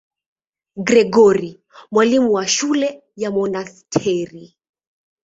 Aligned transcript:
Gregori, 0.79 1.61
mwalimu 1.91 2.33
wa 2.33 2.47
shule 2.47 3.03
ya 3.15 3.31
monasteri. 3.31 4.57